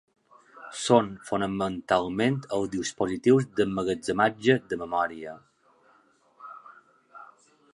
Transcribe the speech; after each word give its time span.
Són 0.83 1.09
fonamentalment 1.27 2.39
els 2.57 2.71
dispositius 2.75 3.45
d'emmagatzematge 3.59 4.57
de 4.73 4.81
memòria. 4.85 5.37